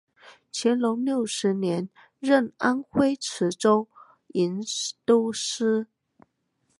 [0.51, 3.87] 乾隆六十年任安徽池州
[4.29, 4.59] 营
[5.05, 5.89] 都司。